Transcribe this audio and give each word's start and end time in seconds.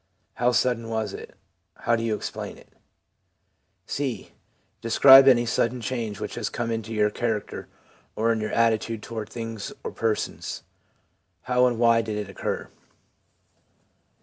How 0.33 0.51
sudden 0.51 0.89
was 0.89 1.13
it? 1.13 1.35
How 1.75 1.95
do 1.95 2.01
you 2.01 2.15
explain 2.15 2.57
it? 2.57 2.69
'(c) 3.85 4.31
Describe 4.81 5.27
any 5.27 5.45
sudden 5.45 5.79
change 5.79 6.19
which 6.19 6.33
has 6.33 6.49
come 6.49 6.71
into 6.71 6.91
your 6.91 7.11
character 7.11 7.67
or 8.15 8.31
in 8.31 8.41
your 8.41 8.49
attitude 8.51 9.03
toward 9.03 9.29
things 9.29 9.71
or 9.83 9.91
persons. 9.91 10.63
How 11.43 11.67
and 11.67 11.77
why 11.77 12.01
did 12.01 12.17
it 12.17 12.31
occur? 12.31 12.67